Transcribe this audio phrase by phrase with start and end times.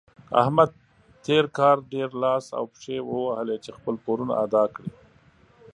[0.41, 0.69] احمد
[1.25, 4.91] تېر کار ډېر لاس او پښې ووهلې چې خپل پورونه ادا کړي.